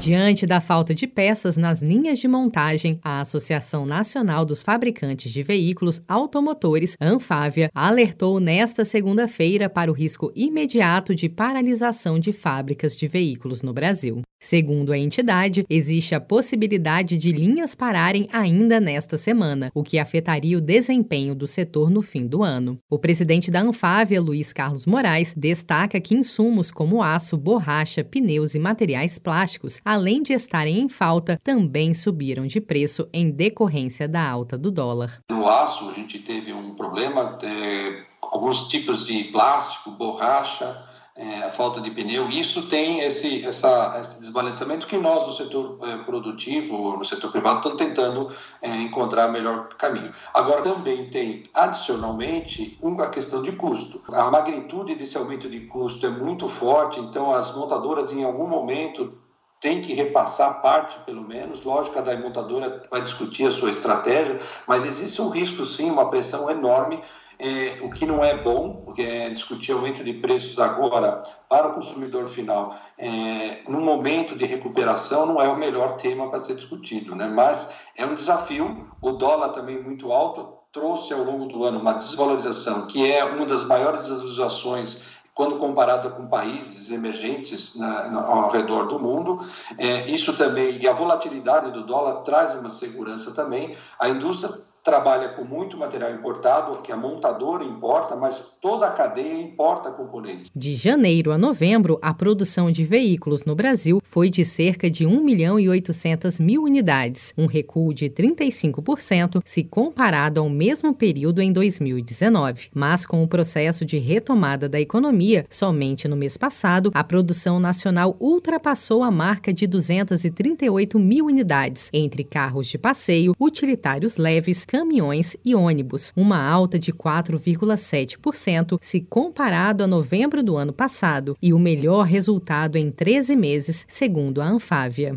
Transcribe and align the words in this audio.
Diante 0.00 0.46
da 0.46 0.62
falta 0.62 0.94
de 0.94 1.06
peças 1.06 1.58
nas 1.58 1.82
linhas 1.82 2.18
de 2.18 2.26
montagem, 2.26 2.98
a 3.04 3.20
Associação 3.20 3.84
Nacional 3.84 4.46
dos 4.46 4.62
Fabricantes 4.62 5.30
de 5.30 5.42
Veículos 5.42 6.00
Automotores, 6.08 6.96
Anfávia, 6.98 7.70
alertou 7.74 8.40
nesta 8.40 8.82
segunda-feira 8.82 9.68
para 9.68 9.90
o 9.90 9.94
risco 9.94 10.32
imediato 10.34 11.14
de 11.14 11.28
paralisação 11.28 12.18
de 12.18 12.32
fábricas 12.32 12.96
de 12.96 13.06
veículos 13.06 13.60
no 13.60 13.74
Brasil. 13.74 14.22
Segundo 14.42 14.90
a 14.90 14.96
entidade, 14.96 15.66
existe 15.68 16.14
a 16.14 16.20
possibilidade 16.20 17.18
de 17.18 17.30
linhas 17.30 17.74
pararem 17.74 18.26
ainda 18.32 18.80
nesta 18.80 19.18
semana, 19.18 19.70
o 19.74 19.82
que 19.82 19.98
afetaria 19.98 20.56
o 20.56 20.62
desempenho 20.62 21.34
do 21.34 21.46
setor 21.46 21.90
no 21.90 22.00
fim 22.00 22.26
do 22.26 22.42
ano. 22.42 22.78
O 22.88 22.98
presidente 22.98 23.50
da 23.50 23.60
Anfávia, 23.60 24.18
Luiz 24.18 24.50
Carlos 24.50 24.86
Moraes, 24.86 25.34
destaca 25.36 26.00
que 26.00 26.14
insumos 26.14 26.70
como 26.70 27.02
aço, 27.02 27.36
borracha, 27.36 28.02
pneus 28.02 28.54
e 28.54 28.58
materiais 28.58 29.18
plásticos 29.18 29.78
além 29.90 30.22
de 30.22 30.32
estarem 30.32 30.78
em 30.78 30.88
falta, 30.88 31.36
também 31.42 31.92
subiram 31.92 32.46
de 32.46 32.60
preço 32.60 33.08
em 33.12 33.28
decorrência 33.28 34.06
da 34.06 34.24
alta 34.24 34.56
do 34.56 34.70
dólar. 34.70 35.20
No 35.28 35.48
aço, 35.48 35.90
a 35.90 35.92
gente 35.92 36.20
teve 36.20 36.52
um 36.52 36.76
problema, 36.76 37.36
é, 37.42 38.04
alguns 38.22 38.68
tipos 38.68 39.04
de 39.04 39.24
plástico, 39.24 39.90
borracha, 39.90 40.80
é, 41.16 41.42
a 41.42 41.50
falta 41.50 41.80
de 41.80 41.90
pneu. 41.90 42.28
Isso 42.28 42.68
tem 42.68 43.00
esse, 43.00 43.44
essa, 43.44 43.98
esse 44.00 44.20
desbalanceamento 44.20 44.86
que 44.86 44.96
nós, 44.96 45.26
no 45.26 45.32
setor 45.32 45.80
é, 45.82 45.96
produtivo, 46.04 46.96
no 46.96 47.04
setor 47.04 47.32
privado, 47.32 47.56
estamos 47.56 47.76
tentando 47.76 48.30
é, 48.62 48.70
encontrar 48.82 49.26
melhor 49.26 49.70
caminho. 49.70 50.12
Agora, 50.32 50.62
também 50.62 51.10
tem, 51.10 51.42
adicionalmente, 51.52 52.78
uma 52.80 53.08
questão 53.08 53.42
de 53.42 53.50
custo. 53.50 54.00
A 54.12 54.30
magnitude 54.30 54.94
desse 54.94 55.18
aumento 55.18 55.50
de 55.50 55.58
custo 55.62 56.06
é 56.06 56.10
muito 56.10 56.48
forte, 56.48 57.00
então 57.00 57.34
as 57.34 57.52
montadoras, 57.56 58.12
em 58.12 58.22
algum 58.22 58.46
momento, 58.46 59.18
tem 59.60 59.82
que 59.82 59.92
repassar 59.92 60.62
parte, 60.62 60.98
pelo 61.04 61.22
menos. 61.22 61.62
Lógico, 61.62 61.94
cada 61.94 62.16
montadora 62.16 62.82
vai 62.90 63.02
discutir 63.02 63.46
a 63.46 63.52
sua 63.52 63.70
estratégia, 63.70 64.40
mas 64.66 64.86
existe 64.86 65.20
um 65.20 65.28
risco, 65.28 65.64
sim, 65.66 65.90
uma 65.90 66.08
pressão 66.08 66.50
enorme, 66.50 67.00
é, 67.38 67.78
o 67.82 67.90
que 67.90 68.04
não 68.04 68.22
é 68.22 68.36
bom, 68.36 68.82
porque 68.84 69.02
é 69.02 69.30
discutir 69.30 69.72
aumento 69.72 70.04
de 70.04 70.12
preços 70.14 70.58
agora 70.58 71.22
para 71.48 71.68
o 71.68 71.74
consumidor 71.74 72.28
final, 72.28 72.76
é, 72.98 73.62
num 73.66 73.80
momento 73.80 74.36
de 74.36 74.44
recuperação, 74.44 75.24
não 75.24 75.40
é 75.40 75.48
o 75.48 75.56
melhor 75.56 75.96
tema 75.96 76.28
para 76.28 76.40
ser 76.40 76.54
discutido, 76.54 77.14
né? 77.14 77.28
mas 77.28 77.66
é 77.96 78.04
um 78.04 78.14
desafio. 78.14 78.86
O 79.00 79.12
dólar 79.12 79.50
também 79.50 79.82
muito 79.82 80.12
alto 80.12 80.58
trouxe 80.72 81.12
ao 81.12 81.24
longo 81.24 81.46
do 81.46 81.64
ano 81.64 81.80
uma 81.80 81.94
desvalorização, 81.94 82.86
que 82.86 83.10
é 83.10 83.24
uma 83.24 83.46
das 83.46 83.64
maiores 83.64 84.02
desvalorizações 84.02 84.98
quando 85.40 85.56
comparada 85.56 86.10
com 86.10 86.26
países 86.26 86.90
emergentes 86.90 87.74
na, 87.74 88.10
na, 88.10 88.20
ao 88.20 88.50
redor 88.50 88.88
do 88.88 88.98
mundo. 88.98 89.48
É, 89.78 90.06
isso 90.10 90.36
também, 90.36 90.76
e 90.76 90.86
a 90.86 90.92
volatilidade 90.92 91.70
do 91.70 91.82
dólar 91.82 92.16
traz 92.24 92.54
uma 92.54 92.68
segurança 92.68 93.30
também. 93.30 93.74
A 93.98 94.10
indústria 94.10 94.52
trabalha 94.82 95.30
com 95.30 95.44
muito 95.44 95.76
material 95.76 96.12
importado, 96.14 96.82
que 96.82 96.90
a 96.90 96.96
montadora 96.96 97.64
importa, 97.64 98.16
mas 98.16 98.42
toda 98.60 98.86
a 98.86 98.90
cadeia 98.90 99.40
importa 99.40 99.90
componentes. 99.90 100.50
De 100.54 100.74
janeiro 100.74 101.32
a 101.32 101.38
novembro, 101.38 101.98
a 102.00 102.14
produção 102.14 102.70
de 102.70 102.84
veículos 102.84 103.44
no 103.44 103.54
Brasil 103.54 104.00
foi 104.02 104.30
de 104.30 104.44
cerca 104.44 104.90
de 104.90 105.06
1 105.06 105.22
milhão 105.22 105.58
e 105.58 105.68
800 105.68 106.40
mil 106.40 106.62
unidades, 106.62 107.34
um 107.36 107.46
recuo 107.46 107.92
de 107.92 108.08
35% 108.08 109.42
se 109.44 109.64
comparado 109.64 110.40
ao 110.40 110.48
mesmo 110.48 110.94
período 110.94 111.42
em 111.42 111.52
2019. 111.52 112.70
Mas 112.74 113.04
com 113.04 113.22
o 113.22 113.28
processo 113.28 113.84
de 113.84 113.98
retomada 113.98 114.68
da 114.68 114.80
economia, 114.80 115.44
somente 115.50 116.08
no 116.08 116.16
mês 116.16 116.36
passado, 116.36 116.90
a 116.94 117.04
produção 117.04 117.60
nacional 117.60 118.16
ultrapassou 118.18 119.02
a 119.02 119.10
marca 119.10 119.52
de 119.52 119.66
238 119.66 120.98
mil 120.98 121.26
unidades, 121.26 121.90
entre 121.92 122.24
carros 122.24 122.66
de 122.66 122.78
passeio, 122.78 123.34
utilitários 123.38 124.16
leves, 124.16 124.64
caminhões 124.70 125.36
e 125.44 125.52
ônibus, 125.52 126.12
uma 126.14 126.40
alta 126.40 126.78
de 126.78 126.92
4,7% 126.92 128.78
se 128.80 129.00
comparado 129.00 129.82
a 129.82 129.86
novembro 129.88 130.44
do 130.44 130.56
ano 130.56 130.72
passado 130.72 131.36
e 131.42 131.52
o 131.52 131.58
melhor 131.58 132.06
resultado 132.06 132.78
em 132.78 132.88
13 132.88 133.34
meses, 133.34 133.84
segundo 133.88 134.40
a 134.40 134.46
Anfávia. 134.46 135.16